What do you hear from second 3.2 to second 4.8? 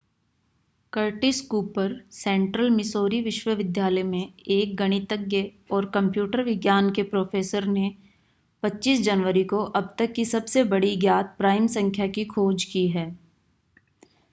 विश्वविद्यालय में एक